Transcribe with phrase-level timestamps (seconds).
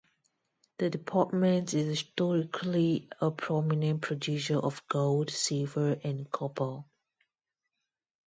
[0.79, 6.83] The department is, historically, a prominent producer of gold, silver, and copper.